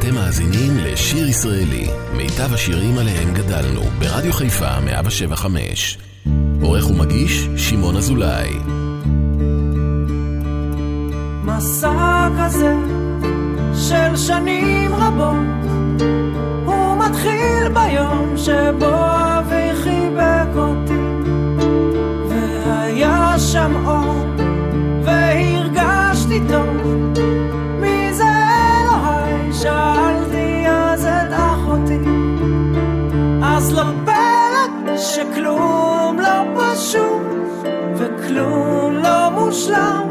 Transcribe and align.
אתם 0.00 0.14
מאזינים 0.14 0.76
לשיר 0.78 1.28
ישראלי, 1.28 1.86
מיטב 2.16 2.54
השירים 2.54 2.98
עליהם 2.98 3.34
גדלנו, 3.34 3.80
ברדיו 3.98 4.32
חיפה 4.32 4.80
175. 4.80 5.98
עורך 6.62 6.90
ומגיש, 6.90 7.48
שמעון 7.56 7.96
אזולאי. 7.96 8.50
מסע 11.44 12.28
כזה 12.38 12.74
של 13.74 14.16
שנים 14.16 14.94
רבות, 14.94 15.70
הוא 16.64 16.96
מתחיל 16.98 17.68
ביום 17.74 18.34
שבו 18.36 18.96
אבי 19.38 19.82
חיבק 19.82 20.56
אותי, 20.56 21.28
והיה 22.28 23.34
שם 23.38 23.86
אור, 23.86 24.19
שכלום 35.14 36.20
לא 36.20 36.44
פשוט 36.56 37.66
וכלום 37.94 38.94
לא 38.94 39.30
מושלם 39.30 40.08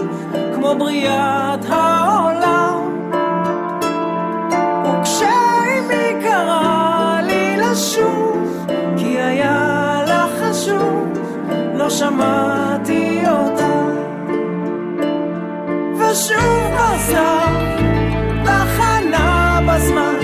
כמו 0.55 0.75
בריאת 0.75 1.65
העולם. 1.69 3.09
וכשאימי 4.85 6.23
קרא 6.23 7.19
לי 7.23 7.57
לשוב, 7.57 8.67
כי 8.97 9.21
היה 9.21 10.01
לה 10.07 10.27
חשוב, 10.41 11.07
לא 11.75 11.89
שמעתי 11.89 13.23
אותה. 13.27 13.89
ושוב 15.99 16.77
חזר 16.77 17.39
הזמן 19.79 20.09
ותראה 20.09 20.18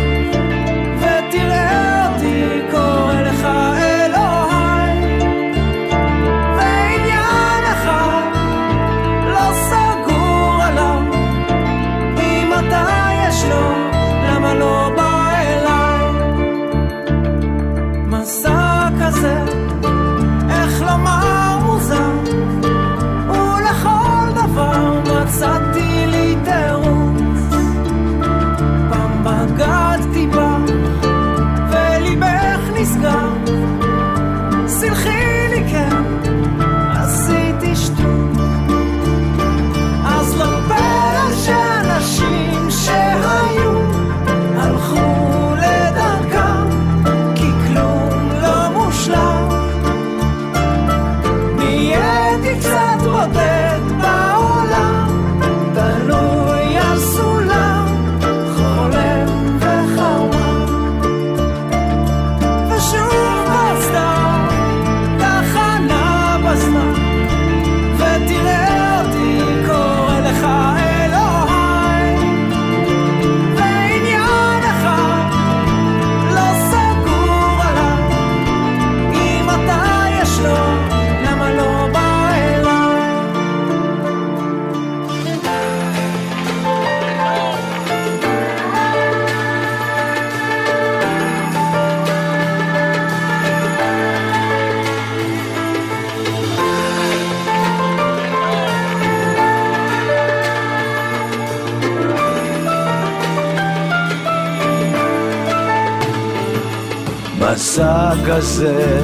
כזה 108.36 109.02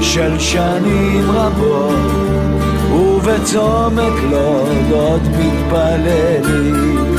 של 0.00 0.38
שנים 0.38 1.30
רבות 1.30 1.98
ובצומת 2.92 4.12
לודות 4.30 5.20
מתפללים 5.38 7.16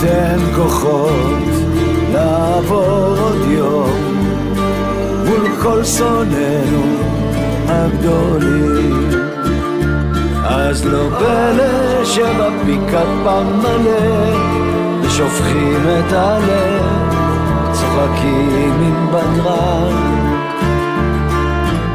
תן 0.00 0.38
כוחות 0.56 1.44
לעבור 2.12 3.16
עוד 3.18 3.50
יום 3.50 3.90
מול 5.24 5.48
כל 5.62 5.84
שונאינו 5.84 6.84
הגדולים. 7.68 9.10
אז 10.44 10.86
לא 10.86 11.08
פלא 11.18 12.04
שבפיקת 12.04 13.06
פעם 13.24 13.58
מלא 13.58 14.36
ושופכים 15.02 15.80
את 15.98 16.12
הלב 16.12 17.25
צוחקים 17.96 18.80
עם 18.82 19.06
בדרן 19.06 20.26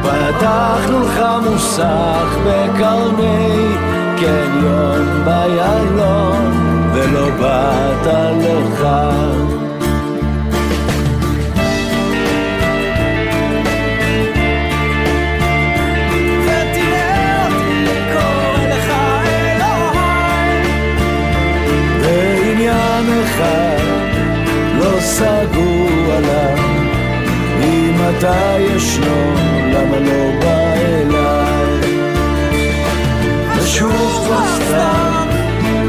פתחנו 0.01 0.99
לך 0.99 1.21
מוסך 1.43 2.37
בקרני 2.45 3.75
קניון 4.17 5.23
ביילון 5.25 6.51
ולא 6.93 7.29
באת 7.29 8.07
לך. 8.37 8.87
סגור 25.21 25.90
עליו. 26.17 26.57
אם 27.63 27.95
אתה 28.09 28.55
ישנו, 28.59 29.33
למה 29.73 29.99
לא 29.99 30.39
בא 30.41 30.73
אליי? 30.73 32.01
ושוב 33.57 34.23
כבר 34.25 34.45
סתם 34.55 35.27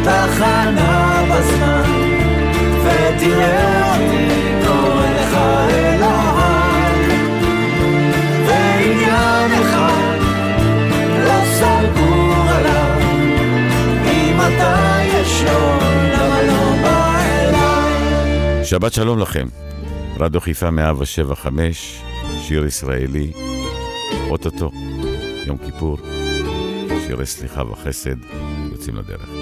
תחנה 0.04 1.24
בזמן 1.30 1.90
ותראה 2.84 3.94
אותי 3.94 4.66
קורא 4.66 5.06
לך 5.20 5.36
אליי 5.70 7.02
ועניין 8.46 9.62
אחד 9.62 10.18
לא 11.24 11.44
סגור 11.54 12.48
עליו. 12.48 13.00
אם 14.06 14.40
אתה 14.40 14.98
ישנו, 15.14 15.78
למה 16.12 16.42
לא 16.42 16.82
בא 16.82 17.02
שבת 18.64 18.92
שלום 18.92 19.18
לכם, 19.18 19.46
רדיו 20.22 20.40
חיפה 20.40 20.70
175, 20.70 22.02
שיר 22.38 22.66
ישראלי, 22.66 23.32
אוטוטו, 24.30 24.70
יום 25.46 25.58
כיפור, 25.58 25.98
שירי 27.06 27.26
סליחה 27.26 27.62
וחסד, 27.62 28.16
יוצאים 28.72 28.96
לדרך. 28.96 29.41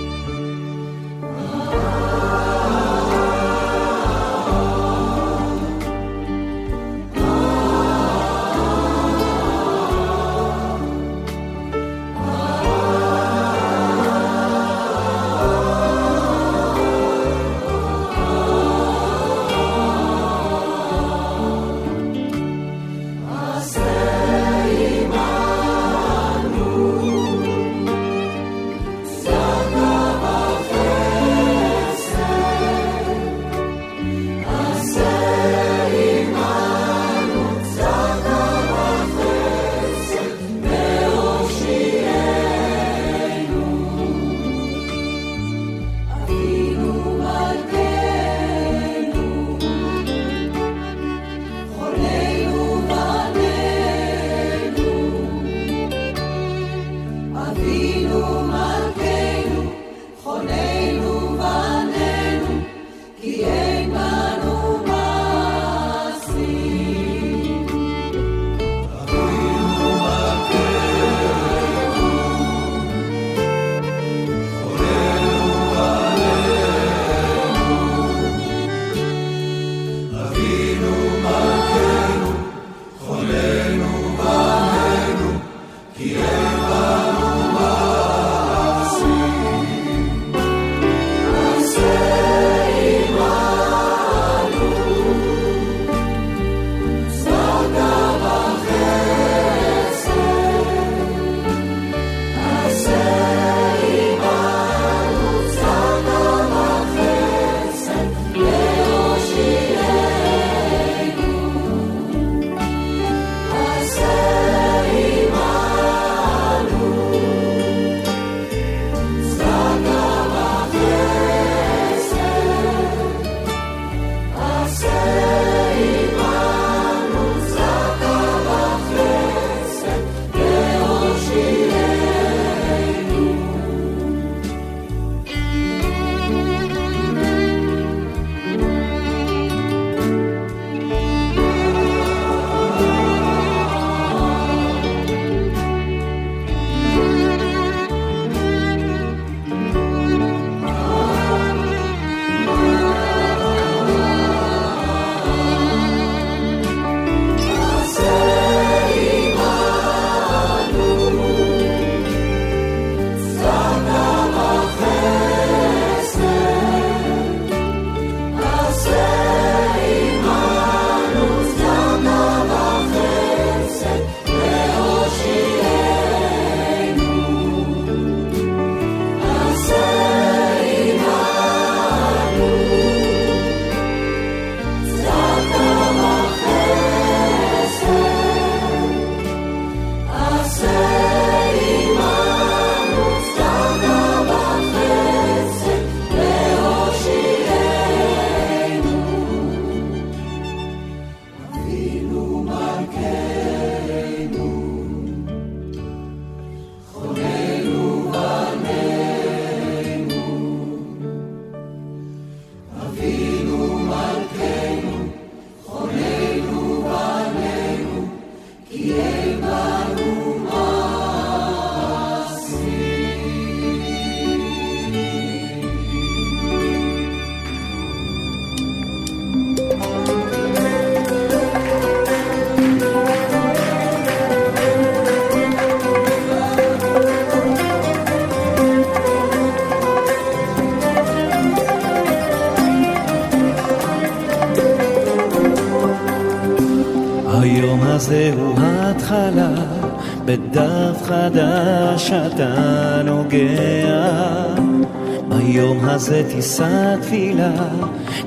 זה 256.10 256.22
תישא 256.28 256.96
תפילה, 257.02 257.50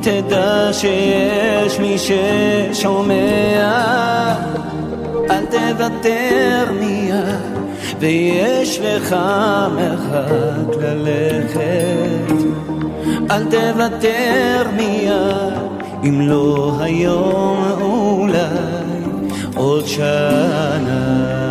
תדע 0.02 0.70
שיש 0.72 1.80
מי 1.80 1.96
ששומע. 1.98 3.14
אל 5.30 5.46
תוותר 5.46 6.66
מיד, 6.80 7.36
ויש 8.00 8.80
לך 8.80 9.16
מרחק 9.76 10.76
ללכת. 10.82 12.34
אל 13.32 13.44
תוותר 13.44 14.64
מיד, 14.76 15.54
אם 16.04 16.22
לא 16.30 16.72
היום 16.80 17.64
אולי 17.82 18.40
עוד 19.56 19.88
שנה. 19.88 21.43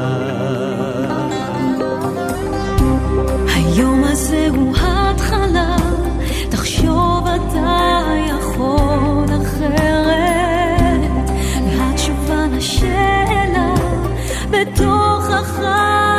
בתוכך 14.62 15.58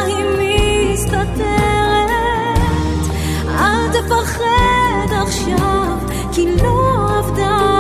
היא 0.06 0.26
מסתתרת. 0.94 1.34
אל 3.48 3.88
תפחד 3.92 5.08
עכשיו, 5.12 5.98
כי 6.32 6.56
לא 6.62 7.10
עבדה 7.18 7.73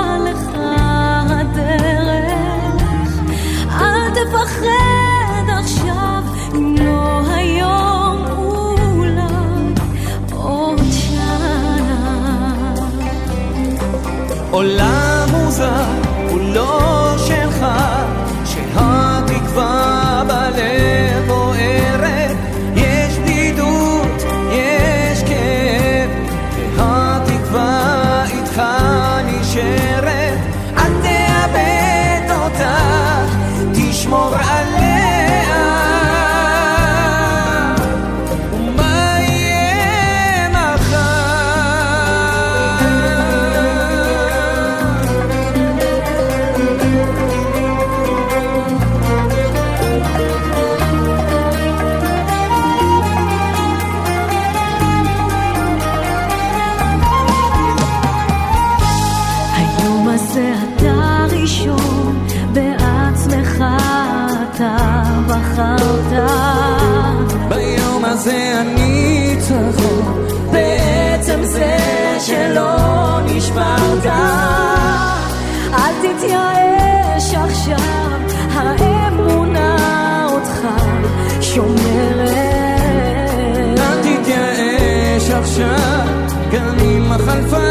خلف 87.17 87.62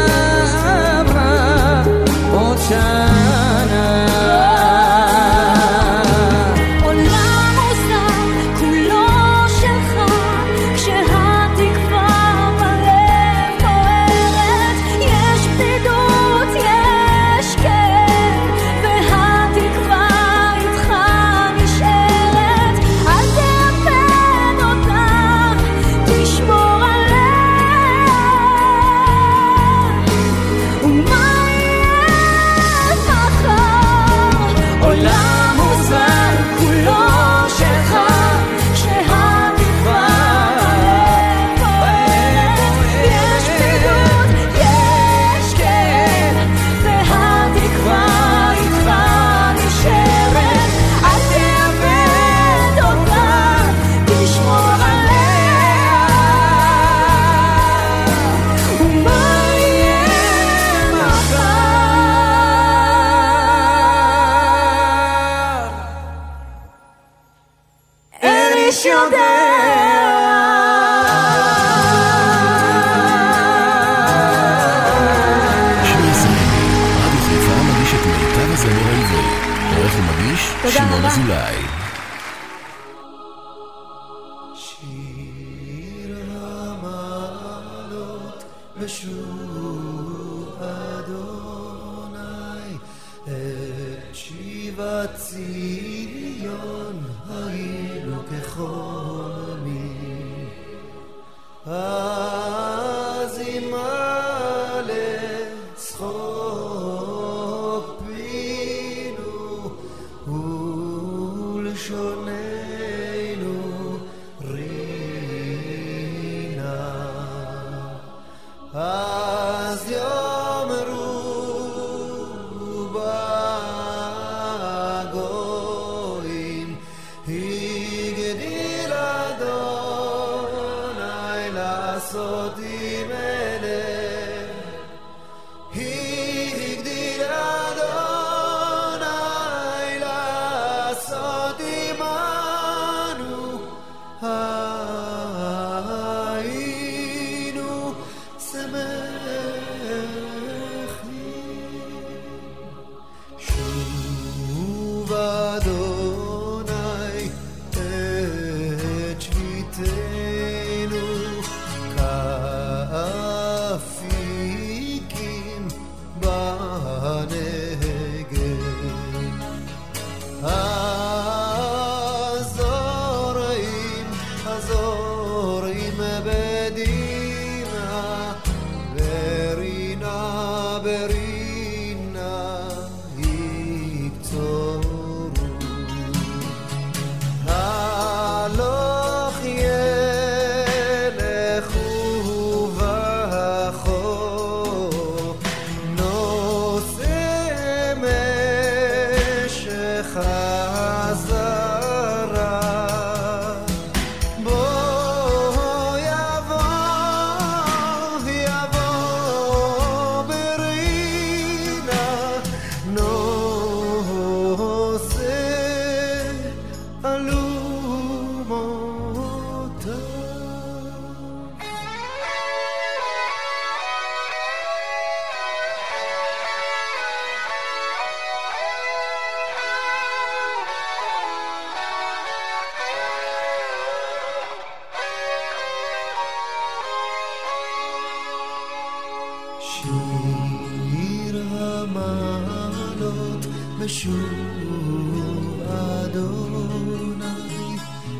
שיר 239.83 241.35
המעלות 241.51 243.45
בשוב 243.79 245.61
אדוני 245.67 247.25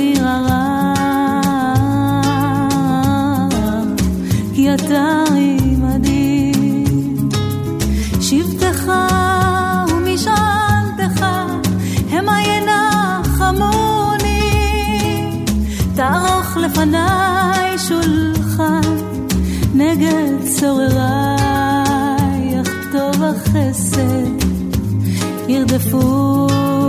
האוויר 0.00 0.26
הרע, 0.26 0.70
שולחן 17.90 18.80
נגד 19.74 20.32
צורריי, 20.44 21.00
יכתוב 22.60 23.22
החסד, 23.22 24.44
ירדפו. 25.48 26.79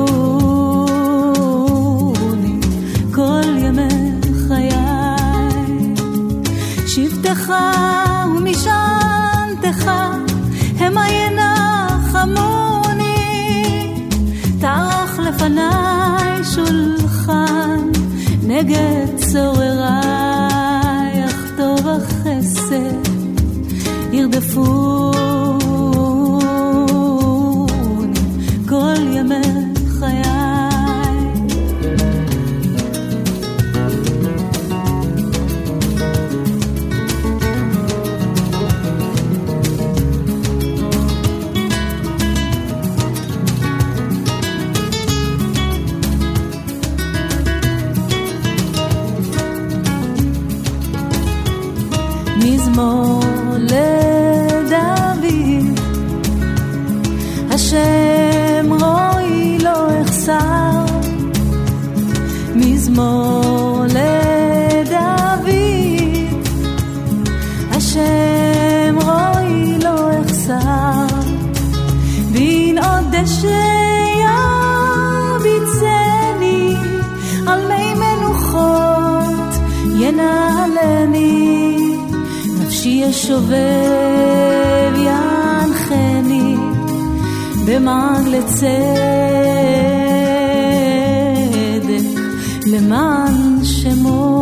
משמחך 7.41 7.53
ומשענתך 8.35 9.91
המה 10.79 11.09
ינחמוני. 11.09 12.35
תערך 14.59 15.19
לפניי 15.19 16.43
שולחן 16.55 17.89
נגד 18.43 19.07
צורריי 19.31 19.65
אכתוב 21.25 21.87
החסד. 21.87 23.11
ירדפו 24.11 25.11
שובב 83.13 84.93
ינחני 84.95 86.55
במען 87.65 88.25
לצדק 88.25 88.71
למען 92.67 93.63
שמות. 93.63 94.40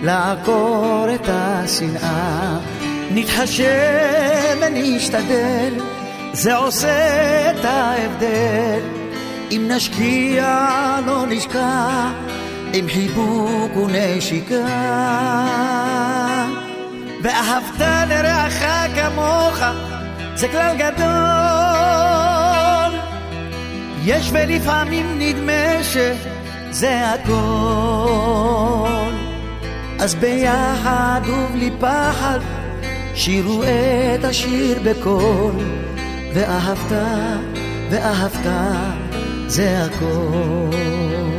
לעקור 0.02 1.06
את 1.14 1.28
השנאה. 1.28 2.58
נתחשב 3.10 4.56
ונשתדל, 4.60 5.74
זה 6.32 6.56
עושה 6.56 7.50
את 7.50 7.64
ההבדל. 7.64 8.80
אם 9.50 9.68
נשקיע 9.68 10.66
לא 11.06 11.26
נשקע, 11.26 12.10
עם 12.72 12.88
חיבוק 12.88 13.76
ונשיקה. 13.76 14.66
ואהבת 17.22 17.80
לרעך 18.08 18.64
כמוך, 18.94 19.58
זה 20.34 20.48
כלל 20.48 20.76
גדול. 20.76 21.76
יש 24.04 24.30
ולפעמים 24.32 25.18
נדמה 25.18 25.84
שזה 26.76 27.10
הכל. 27.10 28.88
אז 29.98 30.14
ביחד 30.14 31.20
ובלי 31.26 31.70
פחד, 31.80 32.38
שירו 33.14 33.62
את 33.62 34.24
השיר 34.24 34.78
בקול. 34.84 35.52
ואהבת, 36.34 36.92
ואהבת, 37.90 38.46
זה 39.46 39.84
הכל. 39.84 41.35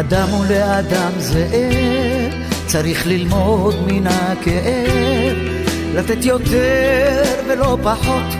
אדם 0.00 0.28
הוא 0.28 0.44
לאדם 0.50 1.12
זאב, 1.18 2.32
צריך 2.66 3.06
ללמוד 3.06 3.74
מן 3.86 4.06
הכאב, 4.06 5.36
לתת 5.94 6.24
יותר 6.24 7.22
ולא 7.48 7.78
פחות, 7.82 8.34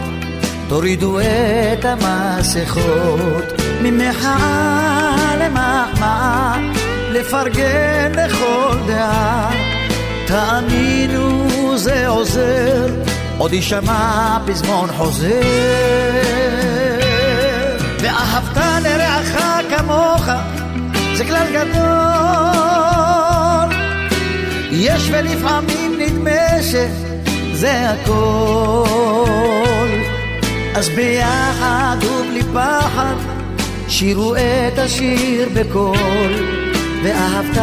תורידו 0.69 1.19
את 1.19 1.85
המסכות, 1.85 3.61
ממחאה 3.81 5.35
למחמאה, 5.39 6.57
לפרגן 7.11 8.11
לכל 8.15 8.77
דעה, 8.87 9.51
תאמינו 10.27 11.77
זה 11.77 12.07
עוזר, 12.07 12.87
עוד 13.37 13.53
יישמע 13.53 14.37
פזמון 14.47 14.89
חוזר. 14.91 15.41
ואהבת 18.01 18.57
לרעך 18.83 19.37
כמוך 19.69 20.29
זה 21.21 21.27
כלל 21.27 21.47
גדול. 21.53 21.81
יש 24.71 25.09
ולפעמים 25.11 25.99
נדמה 25.99 26.61
שזה 26.61 27.89
הכל. 27.89 28.87
אז 30.75 30.89
ביחד 30.89 31.97
ובלי 32.03 32.43
פחד, 32.53 33.15
שירו 33.87 34.35
את 34.35 34.79
השיר 34.79 35.49
בקול. 35.53 36.33
ואהבת, 37.03 37.57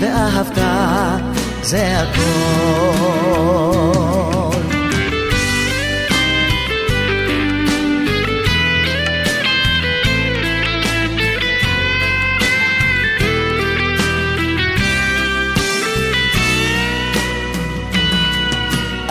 ואהבת, 0.00 0.58
זה 1.62 1.98
הכל. 1.98 3.46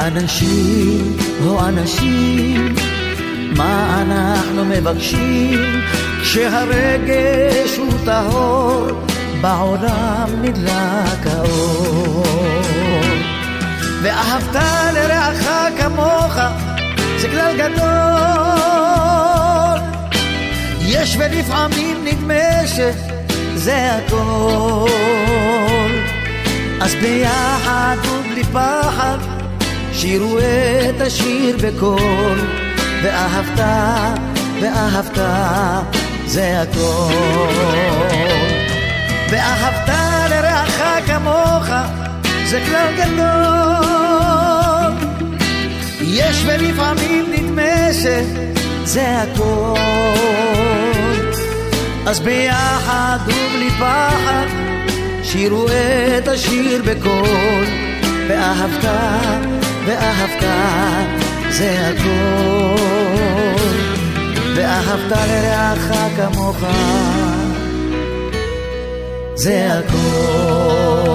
אנשים, 0.07 1.17
הו 1.43 1.59
אנשים, 1.59 2.75
מה 3.57 4.01
אנחנו 4.01 4.65
מבקשים 4.65 5.81
כשהרגש 6.21 7.77
הוא 7.77 7.93
טהור, 8.05 8.87
בעולם 9.41 10.29
נדלק 10.41 11.25
האור. 11.25 12.23
ואהבת 14.01 14.55
לרעך 14.93 15.47
כמוך, 15.77 16.37
זה 17.17 17.27
כלל 17.27 17.57
גדול. 17.57 17.85
יש 20.81 21.17
ולפעמים 21.19 22.05
נדמה 22.05 22.67
שזה 22.67 23.91
הכל. 23.95 24.89
אז 26.81 26.95
ביחד 26.95 27.97
ובלי 28.05 28.43
פחד 28.43 29.34
שירו 30.05 30.37
את 30.39 31.01
השיר 31.01 31.57
בקול, 31.61 32.39
ואהבת, 33.03 33.59
ואהבת, 34.61 35.17
זה 36.25 36.61
הכל. 36.61 37.13
ואהבת 39.29 39.89
לרעך 40.29 40.81
כמוך, 41.07 41.65
זה 42.45 42.61
כלל 42.65 42.93
גדול. 42.97 43.25
יש 46.01 46.43
ולפעמים 46.45 47.25
נדמה 47.31 47.93
שזה 47.93 49.21
הכל. 49.21 49.79
אז 52.05 52.19
ביחד 52.19 53.17
ובלי 53.23 53.69
פחד, 53.69 54.45
שירו 55.23 55.65
את 56.17 56.27
השיר 56.27 56.83
בקול, 56.85 57.65
ואהבת, 58.27 59.54
ואהבת 59.85 60.43
זה 61.49 61.87
הכל, 61.87 62.81
ואהבת 64.55 65.11
לרעך 65.11 65.91
כמוך, 66.17 66.63
זה 69.35 69.67
הכל. 69.73 71.05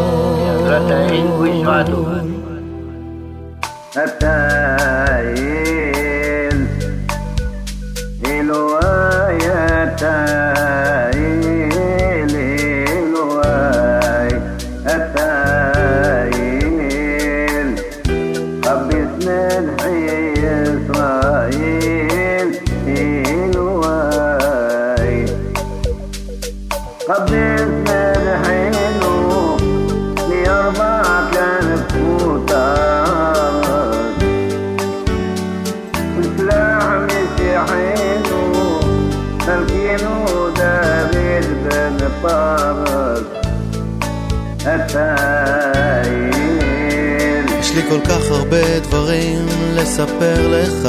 דברים 49.20 49.46
לספר 49.74 50.48
לך, 50.48 50.88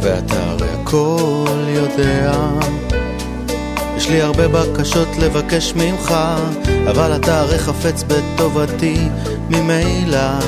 ואתה 0.00 0.34
הרי 0.44 0.68
הכל 0.80 1.64
יודע. 1.68 2.32
יש 3.96 4.08
לי 4.08 4.22
הרבה 4.22 4.48
בקשות 4.48 5.08
לבקש 5.18 5.74
ממך, 5.76 6.14
אבל 6.90 7.16
אתה 7.16 7.40
הרי 7.40 7.58
חפץ 7.58 8.04
בטובתי 8.06 9.08
ממילא. 9.50 10.38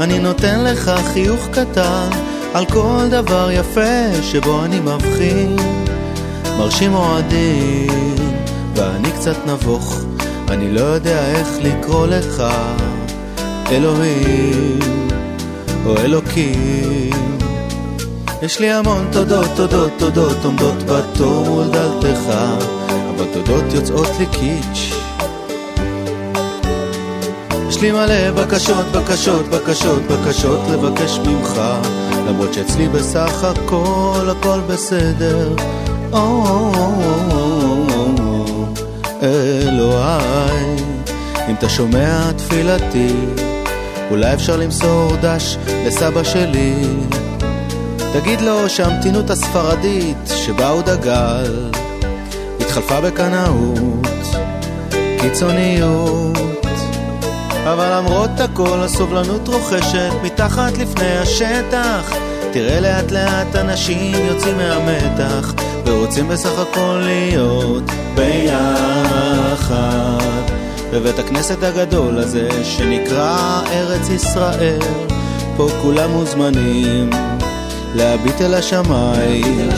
אני 0.00 0.18
נותן 0.18 0.64
לך 0.64 0.90
חיוך 1.12 1.48
קטן 1.52 2.08
על 2.54 2.66
כל 2.66 3.08
דבר 3.10 3.50
יפה 3.50 4.22
שבו 4.22 4.64
אני 4.64 4.80
מבחין. 4.80 5.56
מרשים 6.58 6.94
אוהדים, 6.94 8.14
ואני 8.74 9.10
קצת 9.12 9.36
נבוך, 9.46 10.00
אני 10.48 10.72
לא 10.72 10.80
יודע 10.80 11.30
איך 11.30 11.48
לקרוא 11.62 12.06
לך. 12.06 12.42
אלוהים 13.70 15.07
או 15.88 15.96
אלוקים. 15.98 17.10
יש 18.42 18.60
לי 18.60 18.70
המון 18.72 19.08
תודות, 19.12 19.46
תודות, 19.56 19.90
תודות 19.98 20.36
עומדות 20.44 20.82
בתור 20.82 21.44
מול 21.44 21.64
דלתך, 21.70 22.32
אבל 22.88 23.24
תודות 23.32 23.64
יוצאות 23.74 24.08
לי 24.18 24.26
קיץ'. 24.26 24.94
יש 27.68 27.80
לי 27.80 27.92
מלא 27.92 28.30
בקשות, 28.30 28.86
בקשות, 28.92 29.46
בקשות, 29.48 30.02
בקשות 30.02 30.60
לבקש 30.70 31.18
ממך 31.18 31.60
למרות 32.28 32.54
שאצלי 32.54 32.88
בסך 32.88 33.44
הכל 33.44 34.28
הכל 34.30 34.60
בסדר 34.66 35.54
אלוהי, 39.22 40.76
אם 41.48 41.54
אתה 41.54 41.68
שומע 41.68 42.32
תפילתי 42.32 43.12
אולי 44.10 44.34
אפשר 44.34 44.56
למסור 44.56 45.16
דש 45.22 45.56
לסבא 45.86 46.24
שלי. 46.24 46.74
תגיד 48.12 48.40
לו 48.40 48.68
שהמתינות 48.68 49.30
הספרדית 49.30 50.16
שבה 50.26 50.68
הוא 50.68 50.82
דגל 50.82 51.70
התחלפה 52.60 53.00
בקנאות, 53.00 54.08
קיצוניות. 55.20 56.38
אבל 57.64 57.98
למרות 57.98 58.40
הכל 58.40 58.78
הסובלנות 58.80 59.48
רוכשת 59.48 60.12
מתחת 60.22 60.78
לפני 60.78 61.18
השטח. 61.18 62.14
תראה 62.52 62.80
לאט 62.80 63.10
לאט 63.10 63.56
אנשים 63.56 64.26
יוצאים 64.26 64.56
מהמתח 64.56 65.54
ורוצים 65.86 66.28
בסך 66.28 66.58
הכל 66.58 67.02
להיות 67.04 67.82
ביחד 68.14 68.57
בבית 71.00 71.18
הכנסת 71.18 71.62
הגדול 71.62 72.18
הזה 72.18 72.64
שנקרא 72.64 73.62
ארץ 73.70 74.08
ישראל. 74.08 74.78
פה 75.56 75.68
כולם 75.82 76.10
מוזמנים 76.10 77.10
להביט 77.94 78.40
אל 78.40 78.54
השמיים, 78.54 79.68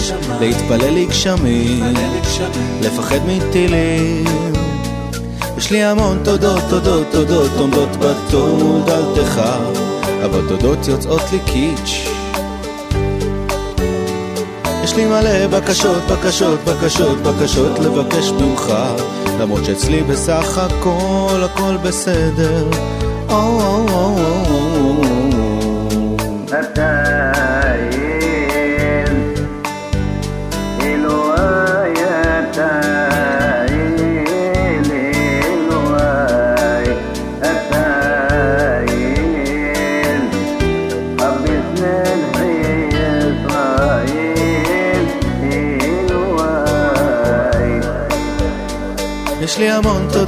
להתפלל 0.40 0.94
לגשמים, 0.94 1.94
לפחד 2.82 3.18
מטילים. 3.26 4.24
יש 5.56 5.70
לי 5.70 5.84
המון 5.84 6.18
תודות, 6.24 6.62
תודות, 6.68 7.06
תודות, 7.10 7.50
עומדות 7.58 7.96
בתור 7.96 8.82
דלתך, 8.86 9.40
אבל 10.24 10.48
תודות 10.48 10.88
יוצאות 10.88 11.22
לי 11.32 11.38
קיץ'. 11.46 12.08
יש 14.84 14.96
לי 14.96 15.04
מלא 15.04 15.46
בקשות, 15.46 16.02
בקשות, 16.10 16.60
בקשות, 16.64 17.18
בקשות 17.18 17.78
לבקש 17.78 18.30
ממך, 18.30 18.72
למרות 19.38 19.64
שאצלי 19.64 20.02
בסך 20.02 20.58
הכל 20.58 21.42
הכל 21.44 21.76
בסדר. 21.76 22.68
אתה 26.60 27.19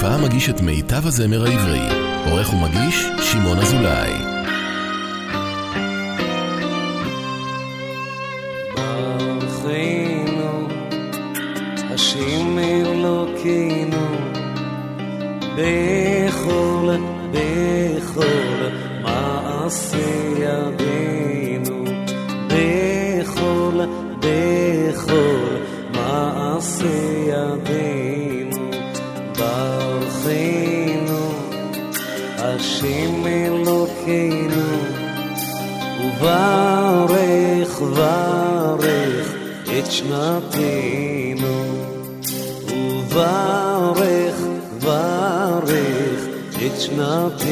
חיפה 0.00 0.16
מגיש 0.16 0.50
את 0.50 0.60
מיטב 0.60 1.06
הזמר 1.06 1.44
העברי. 1.46 1.80
עורך 2.30 2.52
ומגיש, 2.52 3.06
שמעון 3.22 3.58
אזולאי. 3.58 4.29
את 39.90 39.94
שנתנו, 39.94 41.84
וברך 42.68 44.36
ברך 44.82 46.26
את 46.66 46.80
שנתנו. 46.80 47.49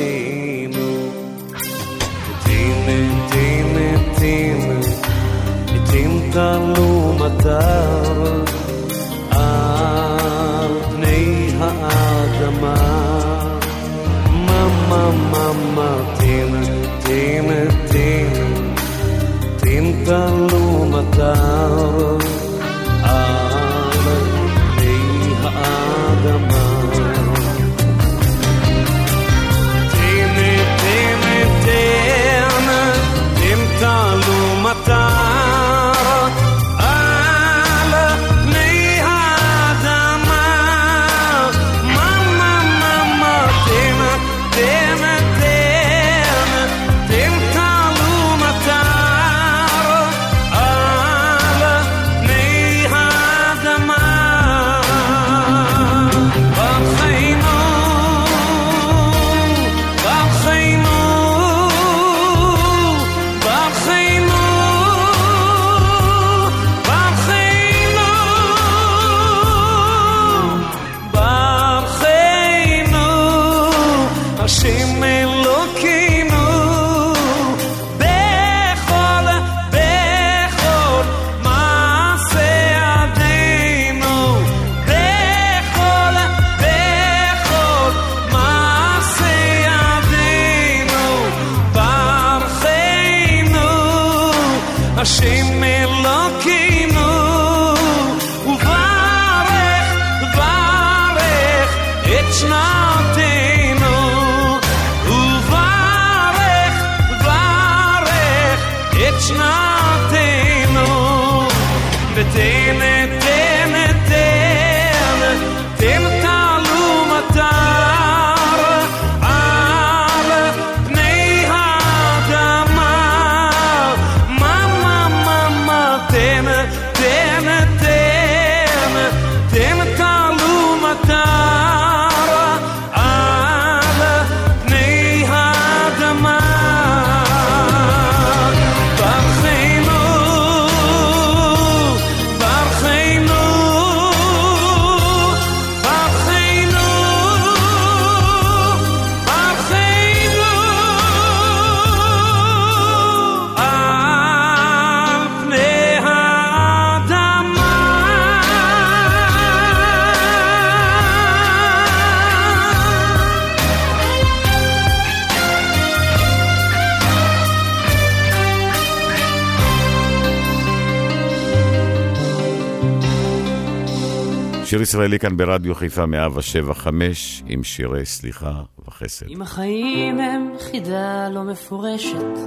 ישראלי 174.98 175.18
כאן 175.18 175.36
ברדיו 175.36 175.74
חיפה 175.74 176.06
175 176.06 177.42
עם 177.46 177.64
שירי 177.64 178.06
סליחה 178.06 178.62
וחסד. 178.86 179.26
אם 179.28 179.42
החיים 179.42 180.20
הם 180.20 180.52
חידה 180.58 181.28
לא 181.28 181.42
מפורשת, 181.42 182.38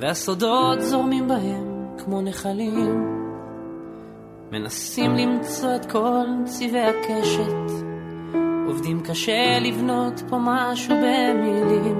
והסודות 0.00 0.80
זורמים 0.80 1.28
בהם 1.28 1.86
כמו 1.98 2.20
נחלים, 2.20 3.04
מנסים 4.52 5.10
למצוא 5.10 5.76
את 5.76 5.90
כל 5.90 6.26
צבעי 6.44 6.86
הקשת, 6.86 7.84
עובדים 8.66 9.00
קשה 9.00 9.58
לבנות 9.60 10.22
פה 10.28 10.36
משהו 10.40 10.94
במילים, 10.96 11.96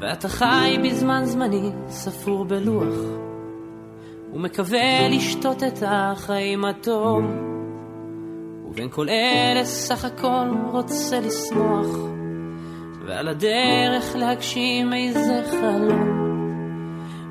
ואתה 0.00 0.28
חי 0.28 0.76
בזמן 0.84 1.24
זמני 1.24 1.70
ספור 1.88 2.44
בלוח, 2.44 2.94
ומקווה 4.32 5.08
לשתות 5.08 5.62
את 5.62 5.82
החיים 5.86 6.64
התום. 6.64 7.53
ובין 8.74 8.88
כל 8.90 9.08
אלה 9.08 9.64
סך 9.64 10.04
הכל 10.04 10.46
רוצה 10.72 11.20
לשמוח, 11.20 11.86
ועל 13.06 13.28
הדרך 13.28 14.16
להגשים 14.16 14.92
איזה 14.92 15.42
חלום. 15.50 16.24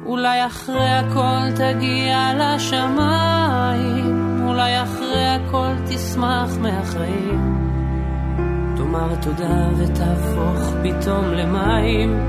אולי 0.06 0.46
אחרי 0.46 0.90
הכל 0.90 1.52
תגיע 1.56 2.32
לשמיים, 2.40 4.42
אולי 4.48 4.84
אחרי 4.84 5.26
הכל 5.26 5.74
תשמח 5.86 6.58
מהחיים. 6.62 7.70
תאמר 8.78 9.16
תודה 9.22 9.70
ותהפוך 9.78 10.74
פתאום 10.84 11.26
למים, 11.26 12.20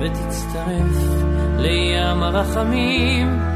ותצטרף 0.00 1.24
לים 1.58 2.22
הרחמים. 2.22 3.55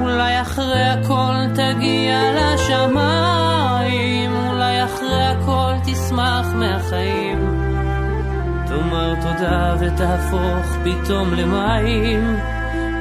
אולי 0.00 0.40
אחרי 0.40 0.82
הכל 0.82 1.34
תגיע 1.54 2.20
לשמיים, 2.36 4.30
אולי 4.48 4.84
אחרי 4.84 5.22
הכל 5.22 5.72
תשמח 5.84 6.46
מהחיים. 6.54 7.38
תאמר 8.66 9.14
תודה 9.14 9.76
ותהפוך 9.80 10.76
פתאום 10.84 11.34
למים, 11.34 12.36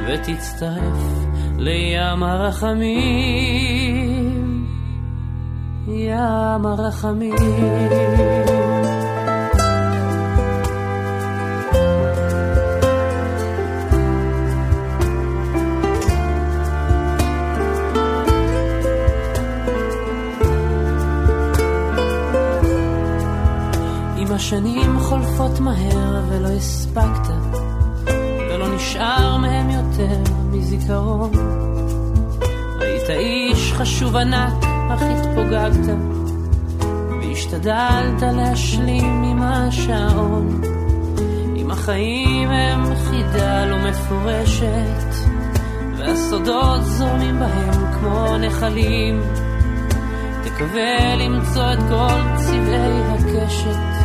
ותצטרף 0.07 1.25
לים 1.57 2.23
הרחמים. 2.23 3.45
ים 5.87 6.65
הרחמים. 6.65 7.35
השנים 24.45 24.99
חולפות 24.99 25.59
מהר 25.59 26.21
ולא 26.29 26.47
הספקת, 26.47 27.57
ולא 28.49 28.75
נשאר 28.75 29.37
מהם 29.37 29.69
יותר 29.69 30.33
מזיכרון. 30.51 31.31
היית 32.79 33.09
איש 33.09 33.73
חשוב 33.73 34.15
ענק, 34.15 34.63
אך 34.89 35.01
התפוגגת, 35.01 35.95
והשתדלת 37.21 38.21
להשלים 38.21 39.23
עם 39.23 39.41
השעון. 39.41 40.61
אם 41.55 41.71
החיים 41.71 42.49
הם 42.49 42.95
חידה 42.95 43.65
לא 43.65 43.77
מפורשת, 43.77 45.15
והסודות 45.97 46.83
זורמים 46.83 47.39
בהם 47.39 47.93
כמו 47.93 48.37
נחלים, 48.37 49.21
תקווה 50.43 51.15
למצוא 51.15 51.73
את 51.73 51.79
כל 51.89 52.35
צבעי 52.35 53.01
הקשת. 53.09 54.04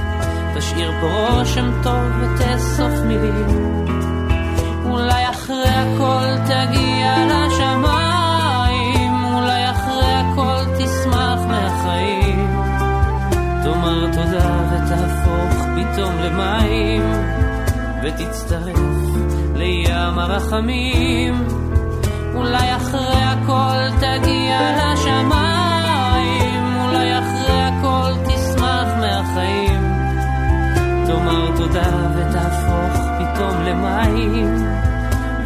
תשאיר 0.61 0.92
פה 1.01 1.07
רושם 1.07 1.70
טוב 1.83 2.11
ותאסוף 2.20 3.01
מילים. 3.05 3.85
אולי 4.85 5.31
אחרי 5.31 5.68
הכל 5.68 6.27
תגיע 6.44 7.14
לשמיים, 7.27 9.12
אולי 9.35 9.70
אחרי 9.70 10.12
הכל 10.14 10.64
תשמח 10.79 11.40
מהחיים. 11.49 12.49
תאמר 13.64 14.07
תודה 14.12 14.57
ותהפוך 14.70 15.62
פתאום 15.77 16.14
למים, 16.18 17.03
ותצטרף 18.03 18.79
לים 19.55 20.18
הרחמים. 20.18 21.44
אולי 22.35 22.77
אחרי 22.77 23.23
הכל 23.23 23.96
תגיע 24.01 24.61
לשמיים, 24.77 25.49
תודה 31.73 32.12
ותהפוך 32.16 33.00
פתאום 33.18 33.62
למים, 33.62 34.64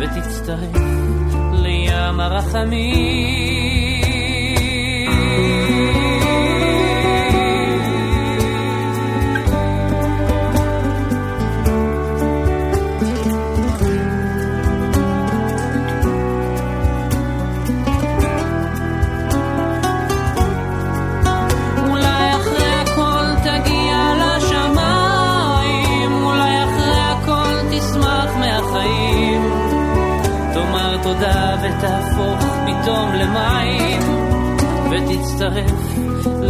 ותצטרף 0.01 0.77
לים 1.53 2.21
הרחמים. 2.21 3.74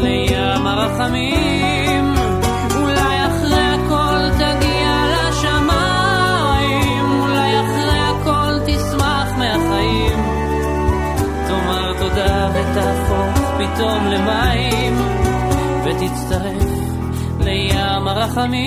לים 0.05 0.67
הרחמים. 0.67 2.15
אולי 2.77 3.27
אחרי 3.27 3.65
הכל 3.75 4.31
תגיע 4.35 5.05
לשמיים, 5.15 7.05
אולי 7.21 7.61
אחרי 7.61 7.99
הכל 7.99 8.53
תשמח 8.67 9.29
מהחיים. 9.39 10.19
תאמר 11.49 11.93
תודה 11.99 12.51
ותהפוך 12.55 13.39
פתאום 13.59 14.07
למים, 14.07 14.95
ותצטרף 15.85 16.73
לים 17.41 18.09
הרחמים, 18.09 18.65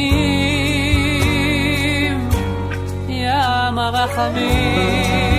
ים 3.09 3.77
הרחמים. 3.79 5.36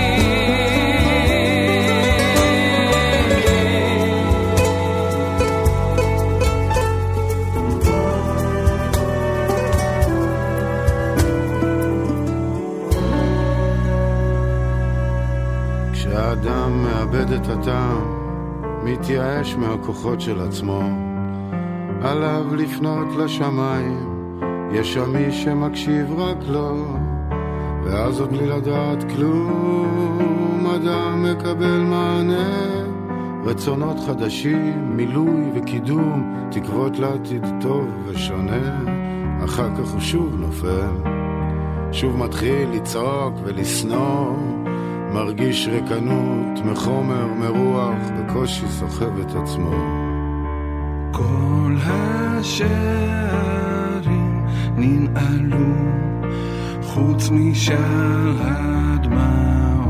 כשאדם 16.41 16.83
מאבד 16.83 17.33
את 17.33 17.47
הטעם, 17.47 18.03
מתייאש 18.85 19.55
מהכוחות 19.55 20.21
של 20.21 20.41
עצמו, 20.41 20.83
עליו 22.03 22.55
לפנות 22.55 23.07
לשמיים, 23.19 24.09
יש 24.73 24.95
שם 24.95 25.13
מי 25.13 25.33
שמקשיב 25.33 26.19
רק 26.19 26.37
לו, 26.49 26.87
ואז 27.85 28.21
עוד 28.21 28.31
בלי 28.31 28.47
לדעת 28.47 29.05
כלום, 29.17 30.67
אדם 30.77 31.23
מקבל 31.33 31.81
מענה, 31.81 32.69
רצונות 33.45 33.97
חדשים, 34.07 34.97
מילוי 34.97 35.51
וקידום, 35.55 36.35
תקוות 36.51 36.99
לעתיד 36.99 37.45
טוב 37.61 37.89
ושונה, 38.07 38.85
אחר 39.45 39.69
כך 39.77 39.91
הוא 39.93 40.01
שוב 40.01 40.35
נופל. 40.41 41.13
שוב 41.93 42.17
מתחיל 42.17 42.69
לצעוק 42.73 43.35
ולשנוא, 43.45 44.33
מרגיש 45.13 45.69
ריקנות 45.69 46.65
מחומר, 46.65 47.27
מרוח, 47.27 48.11
בקושי 48.19 48.69
סוחב 48.69 49.19
את 49.19 49.35
עצמו. 49.35 49.71
כל 51.13 51.77
השערים 51.85 53.19
ננעלו 54.77 55.75
חוץ 56.83 57.31
משער 57.31 58.37
הדמעות, 58.41 59.89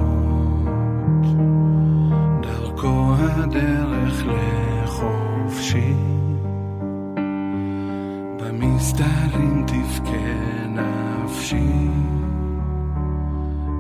דרכו 2.43 3.15
הדרך 3.19 4.25
לחופשי, 4.27 5.95
במסתרים 8.41 9.67
תבכה 9.67 10.67
נפשי. 10.69 12.18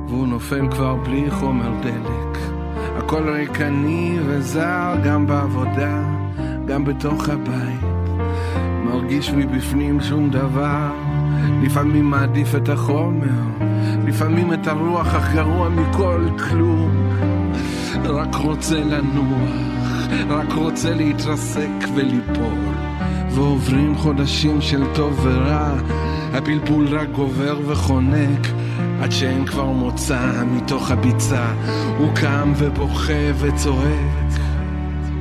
והוא 0.09 0.29
נופל 0.29 0.69
כבר 0.71 0.95
בלי 0.95 1.31
חומר 1.31 1.71
דלק. 1.83 2.39
הכל 2.97 3.29
ריקני 3.29 4.19
וזר 4.27 4.95
גם 5.05 5.27
בעבודה, 5.27 6.03
גם 6.67 6.85
בתוך 6.85 7.29
הבית. 7.29 7.99
מרגיש 8.85 9.31
מבפנים 9.31 10.01
שום 10.01 10.31
דבר, 10.31 10.91
לפעמים 11.63 12.05
מעדיף 12.05 12.55
את 12.55 12.69
החומר, 12.69 13.43
לפעמים 14.07 14.53
את 14.53 14.67
הרוח, 14.67 15.15
אך 15.15 15.35
גרוע 15.35 15.69
מכל 15.69 16.29
כלום. 16.49 16.91
רק 18.05 18.35
רוצה 18.35 18.81
לנוח, 18.81 19.51
רק 20.29 20.53
רוצה 20.53 20.95
להתרסק 20.95 21.89
וליפול. 21.95 22.75
ועוברים 23.31 23.97
חודשים 23.97 24.61
של 24.61 24.83
טוב 24.95 25.21
ורע, 25.23 25.75
הפלפול 26.35 26.89
רק 26.89 27.09
גובר 27.09 27.59
וחונק. 27.67 28.47
עד 29.01 29.13
שאין 29.13 29.47
כבר 29.47 29.65
מוצא 29.65 30.45
מתוך 30.47 30.91
הביצה, 30.91 31.47
הוא 31.99 32.15
קם 32.15 32.53
ובוכה 32.57 33.33
וצועק. 33.39 34.29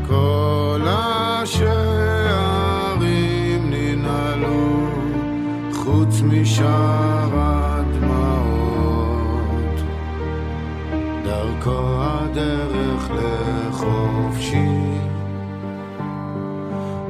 כל 0.08 0.82
השערים 0.86 1.78
ננעלו, 3.70 4.88
חוץ 5.74 6.22
משאר 6.22 7.30
הדמעות. 7.34 8.48
דרכו 11.24 11.98
הדרך 12.00 13.12
לחופשי, 13.12 14.68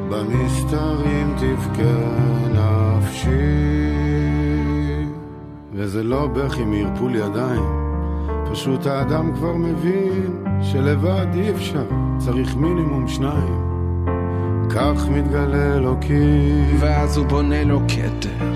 במסתרים 0.09 1.35
תבכה 1.37 1.97
נפשי. 2.53 3.66
וזה 5.87 6.03
לא 6.03 6.27
בכי 6.27 6.65
מערפול 6.65 7.15
ידיים, 7.15 7.63
פשוט 8.51 8.85
האדם 8.85 9.35
כבר 9.35 9.55
מבין 9.55 10.43
שלבד 10.61 11.25
אי 11.33 11.51
אפשר, 11.51 11.85
צריך 12.17 12.55
מינימום 12.55 13.07
שניים. 13.07 13.67
כך 14.69 15.09
מתגלה 15.09 15.75
אלוקים. 15.75 16.75
ואז 16.79 17.17
הוא 17.17 17.25
בונה 17.25 17.63
לו 17.63 17.79
כתר. 17.87 18.53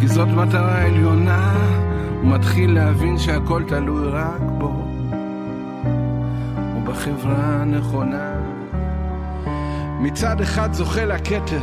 כי 0.00 0.08
זאת 0.08 0.28
מטרה 0.28 0.82
עליונה, 0.82 1.54
הוא 2.22 2.30
מתחיל 2.30 2.74
להבין 2.74 3.18
שהכל 3.18 3.62
תלוי 3.68 4.08
רק 4.08 4.40
בו. 4.58 4.72
ובחברה 6.76 7.62
הנכונה. 7.62 8.32
מצד 10.00 10.40
אחד 10.40 10.72
זוכה 10.72 11.04
לכתר. 11.04 11.62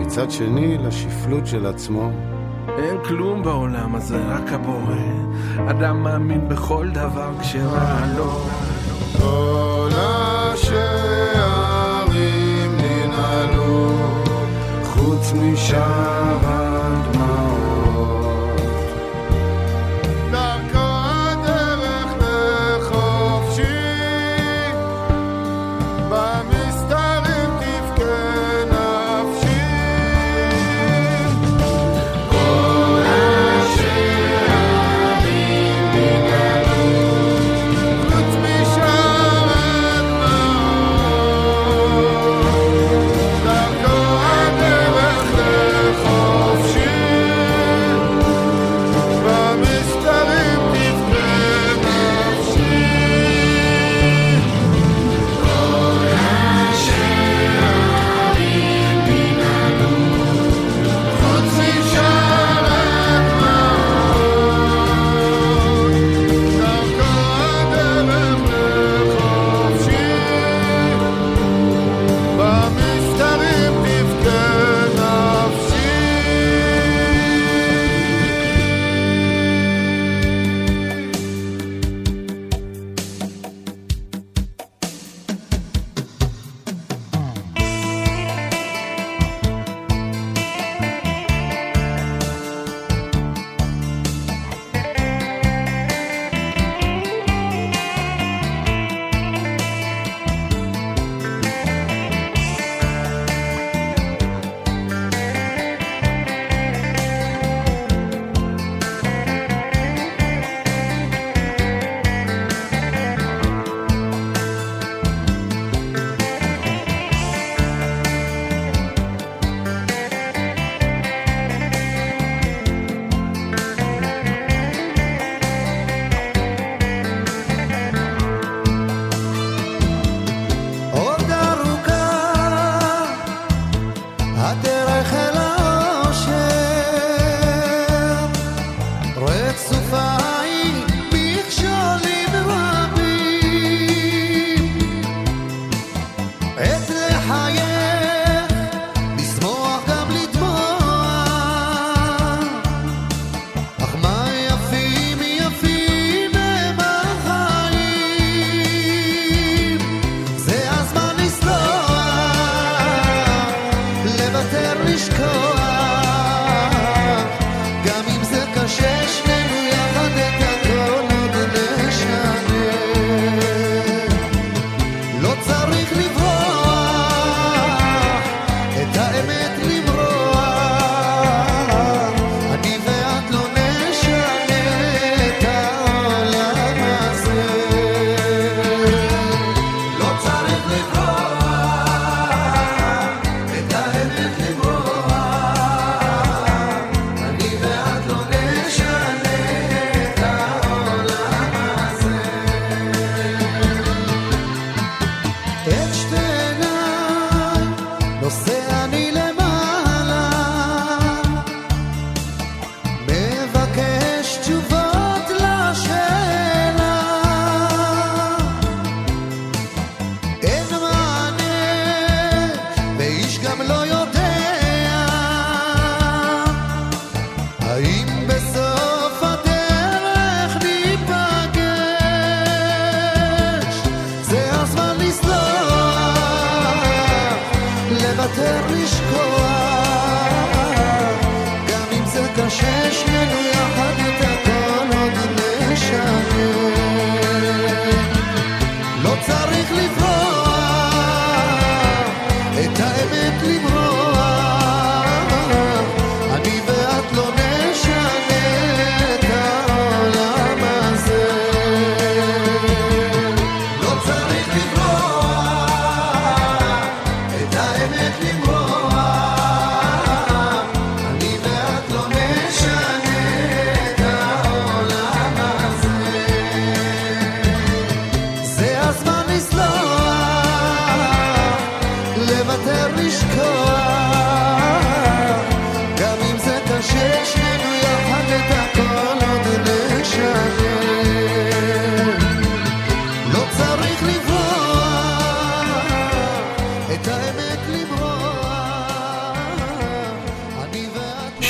מצד 0.00 0.30
שני 0.30 0.78
לשפלות 0.78 1.46
של 1.46 1.66
עצמו. 1.66 2.35
אין 2.78 2.96
כלום 3.04 3.42
בעולם 3.42 3.94
הזה, 3.94 4.18
רק 4.28 4.52
הבורא. 4.52 4.96
אדם 5.70 6.02
מאמין 6.02 6.48
בכל 6.48 6.88
דבר 6.90 7.30
כשרע 7.40 8.06
לו. 8.16 8.40
כל 9.18 9.88
השערים 9.96 11.16
ננעלו, 12.76 13.90
חוץ 14.84 15.32
משאר 15.32 16.65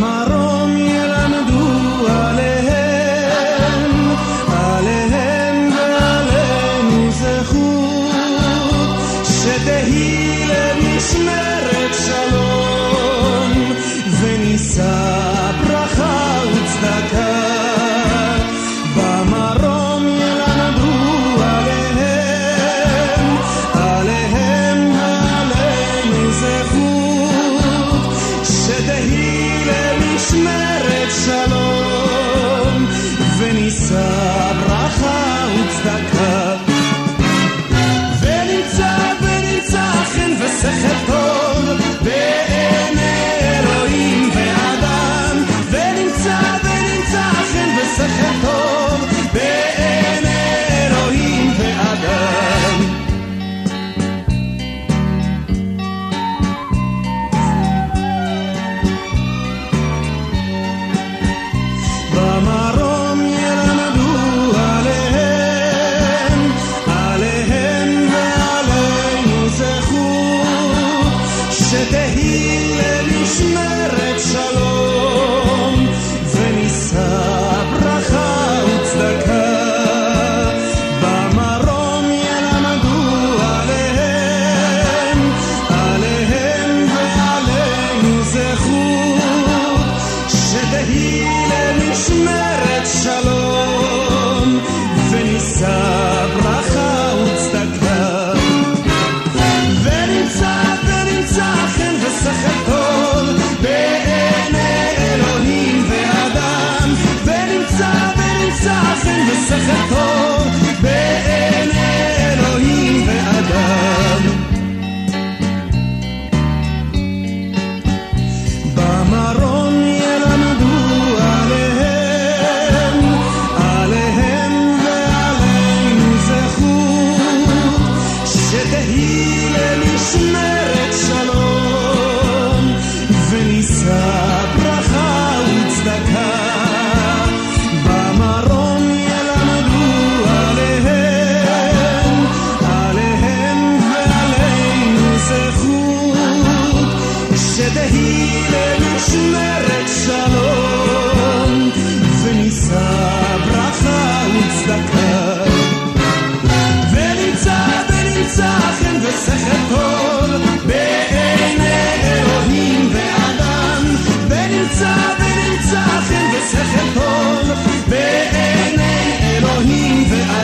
amar 0.00 0.29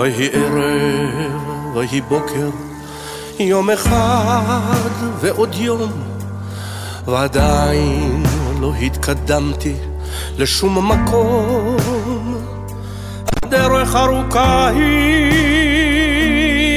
ויהי 0.00 0.28
ערב, 0.32 1.76
ויהי 1.76 2.00
בוקר, 2.00 2.50
יום 3.38 3.70
אחד 3.70 4.90
ועוד 5.20 5.54
יום, 5.54 5.92
ועדיין 7.06 8.22
לא 8.60 8.74
התקדמתי 8.74 9.74
לשום 10.38 10.92
מקום. 10.92 11.76
הדרך 13.42 13.96
ארוכה 13.96 14.68
היא, 14.68 15.62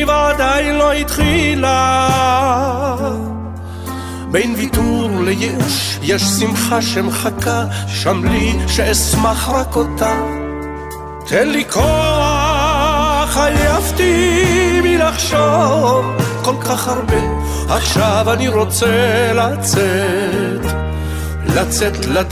ועדיין 0.05 0.75
לא 0.75 0.93
התחילה. 0.93 2.09
בין 4.31 4.55
ויתור 4.57 5.09
לייאוש 5.21 5.99
יש 6.01 6.23
שמחה 6.23 6.81
שמחכה, 6.81 7.65
שם 7.87 8.25
לי 8.25 8.53
שאשמח 8.67 9.49
רק 9.49 9.75
אותה. 9.75 10.19
תן 11.25 11.47
לי 11.47 11.63
כל... 11.69 12.18
עייפתי 13.37 14.81
מלחשוב 14.83 16.05
כל 16.43 16.55
כך 16.61 16.87
הרבה, 16.87 17.17
עכשיו 17.69 18.33
אני 18.33 18.47
רוצה 18.47 19.31
לצאת, 19.33 20.65
לצאת 21.45 22.05
לדרך. 22.05 22.29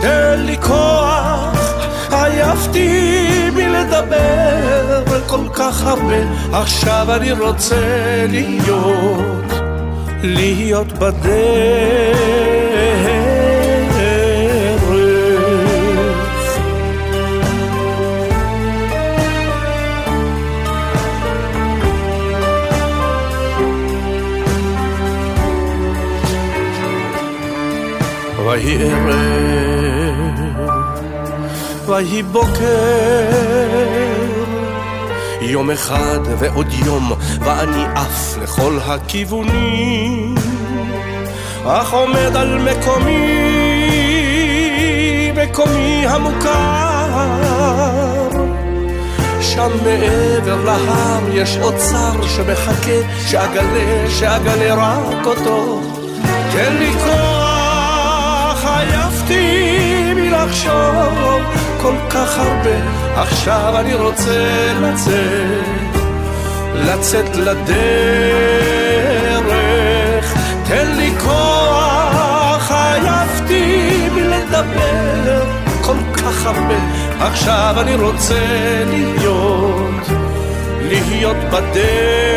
תן 0.00 0.40
לי 0.46 0.56
כוח, 0.62 1.74
עייפתי 2.10 3.50
מלדבר 3.54 5.02
כל 5.26 5.48
כך 5.52 5.82
הרבה, 5.86 6.16
עכשיו 6.52 7.06
אני 7.16 7.32
רוצה 7.32 8.26
להיות, 8.28 9.52
להיות 10.22 10.92
בדרך. 10.92 12.73
ויהי 28.64 28.90
ערב, 28.90 30.38
ויהי 31.86 32.22
בוקר, 32.22 32.64
יום 35.40 35.70
אחד 35.70 36.18
ועוד 36.38 36.66
יום, 36.72 37.12
ואני 37.40 37.84
עף 37.94 38.36
לכל 38.42 38.78
הכיוונים, 38.86 40.34
אך 41.66 41.92
עומד 41.92 42.36
על 42.36 42.58
מקומי, 42.58 43.32
מקומי 45.36 46.06
המוכר. 46.06 46.84
שם 49.40 49.70
מעבר 49.84 50.64
להר 50.64 51.20
יש 51.32 51.58
אוצר 51.62 52.26
שמחכה 52.26 53.18
שאגלה, 53.26 54.10
שאגלה 54.10 54.74
רק 54.74 55.26
אותו. 55.26 55.80
תן 56.52 56.76
לי 56.78 56.92
כוח, 56.92 57.23
עייפתי 59.28 60.14
מלחשוב 60.14 61.42
כל 61.82 61.94
כך 62.10 62.38
הרבה, 62.38 62.76
עכשיו 63.16 63.74
אני 63.78 63.94
רוצה 63.94 64.72
לצאת, 64.80 65.94
לצאת 66.74 67.36
לדרך. 67.36 67.64
תן 70.64 70.96
לי 70.96 71.10
כוח, 71.24 72.72
עייפתי 72.72 74.08
מלדבר 74.14 75.42
כל 75.80 75.98
כך 76.12 76.46
הרבה, 76.46 76.78
עכשיו 77.20 77.74
אני 77.80 77.94
רוצה 77.94 78.40
להיות, 78.90 80.06
להיות 80.90 81.36
בדרך. 81.36 82.34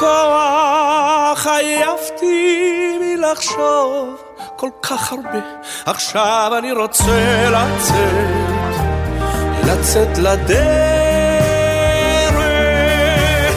כוח, 0.00 1.46
עייפתי 1.46 2.98
מלחשוב 3.00 4.16
כל 4.56 4.68
כך 4.82 5.12
הרבה, 5.12 5.38
עכשיו 5.86 6.52
אני 6.58 6.72
רוצה 6.72 7.48
לצאת, 7.50 8.76
לצאת 9.66 10.18
לדרך. 10.18 11.50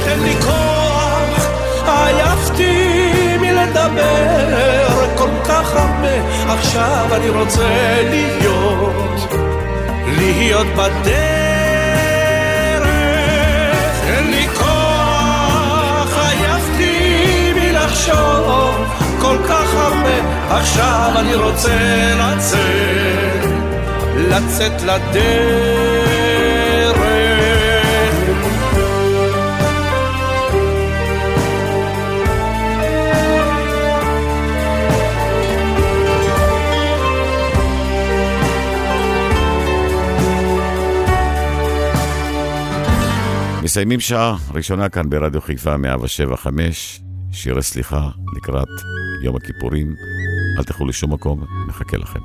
תן 0.06 0.20
לי 0.20 0.36
כוח, 0.42 1.48
עייפתי 1.86 3.38
מלדבר 3.42 4.88
כל 5.18 5.30
כך 5.46 5.76
הרבה, 5.76 6.54
עכשיו 6.54 7.06
אני 7.12 7.30
רוצה 7.30 8.02
להיות, 8.10 9.34
להיות 10.18 10.68
בדרך. 10.68 11.43
מלחשוב 18.08 18.76
כל 19.22 19.38
כך 19.48 19.74
הרבה, 19.74 20.46
עכשיו 20.50 21.12
אני 21.20 21.36
רוצה 21.36 21.76
לצאת, 22.16 23.50
לצאת 24.16 24.82
לדרך. 24.82 25.74
מסיימים 43.64 44.00
שעה 44.00 44.38
ראשונה 44.54 44.90
כאן 44.90 45.10
ברדיו 45.10 45.42
חיפה 45.42 45.78
175, 45.78 47.03
שירי 47.44 47.64
סליחה 47.64 48.10
לקראת 48.36 48.68
יום 49.24 49.36
הכיפורים. 49.36 49.96
אל 50.60 50.64
תלכו 50.64 50.86
לשום 50.86 51.14
מקום, 51.14 51.46
מחכה 51.68 51.98
לכם. 51.98 52.20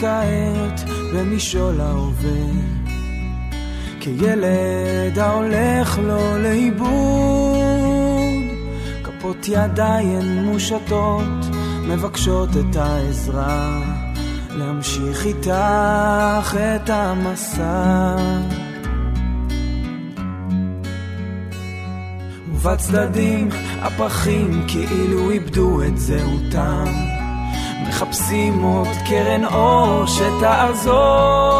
כעת 0.00 0.80
במשעול 1.14 1.80
ההווה 1.80 2.77
כילד 4.16 5.18
ההולך 5.18 5.98
לו 5.98 6.38
לאיבוד. 6.38 7.58
כפות 9.04 9.48
ידיי 9.48 10.04
הן 10.04 10.44
מושטות 10.44 11.46
מבקשות 11.88 12.48
את 12.50 12.76
העזרה. 12.76 13.80
להמשיך 14.50 15.26
איתך 15.26 16.56
את 16.56 16.90
המסע. 16.90 18.16
ובצדדים 22.48 23.48
הפרחים 23.80 24.64
כאילו 24.68 25.30
איבדו 25.30 25.82
את 25.82 25.98
זהותם. 25.98 26.84
מחפשים 27.88 28.62
עוד 28.62 28.88
קרן 29.08 29.44
אור 29.44 30.06
שתעזור 30.06 31.58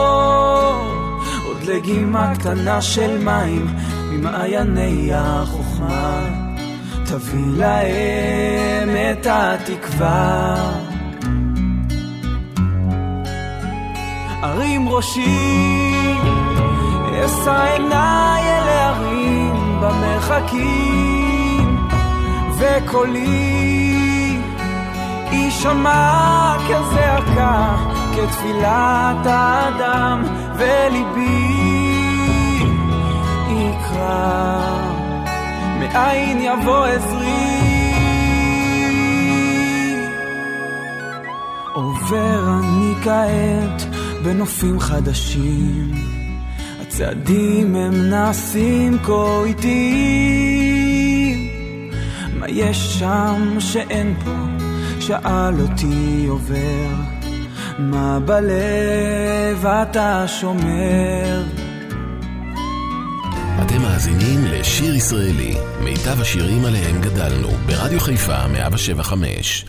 לגימה 1.69 2.33
קטנה 2.35 2.83
של 2.83 3.25
מים 3.25 3.67
ממעייני 4.11 5.11
החוכמה. 5.15 6.21
תביא 7.05 7.45
להם 7.57 8.89
את 8.89 9.27
התקווה. 9.31 10.55
ארים 14.45 14.89
ראשי 14.89 16.15
אשא 17.27 17.73
עיניי 17.73 18.43
אל 18.43 18.69
ההרים 18.69 19.81
במרחקים 19.81 21.09
וקולי 22.59 24.39
יישמע 25.33 26.57
כזעקה, 26.69 27.77
כתפילת 28.17 29.27
האדם, 29.27 30.23
וליבי 30.59 31.59
יקרא, 33.51 34.79
מאין 35.79 36.39
יבוא 36.41 36.87
עזרי. 36.87 37.59
עובר 41.75 42.59
אני 42.59 42.95
כעת 43.05 43.95
בנופים 44.23 44.81
חדשים. 44.81 45.91
הצעדים 46.83 47.77
הם 47.77 47.95
נעשים 48.11 48.99
כה 49.03 49.45
איטיים. 49.45 50.99
מה 52.39 52.47
יש 52.49 52.99
שם 52.99 53.57
שאין 53.61 54.15
פה? 54.25 54.35
שאל 55.01 55.61
אותי 55.61 56.27
עובר. 56.29 57.18
מה 57.79 58.21
בלב 58.21 59.67
אתה 59.67 60.25
שומר? 60.29 61.45
אתם 63.63 63.83
מאזינים 63.83 64.45
לשיר 64.45 64.95
ישראלי, 64.95 65.55
מיטב 65.81 66.21
השירים 66.21 66.65
עליהם 66.65 67.01
גדלנו, 67.01 67.49
ברדיו 67.67 68.01
חיפה 68.01 68.47
175. 68.47 69.65